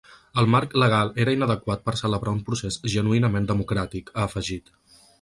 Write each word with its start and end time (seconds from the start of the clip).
El 0.43 0.47
marc 0.53 0.71
legal 0.83 1.11
era 1.25 1.35
inadequat 1.37 1.85
per 1.89 1.95
celebrar 2.03 2.35
un 2.39 2.41
procés 2.49 2.81
genuïnament 2.97 3.49
democràtic, 3.55 4.15
ha 4.19 4.29
afegit. 4.31 4.79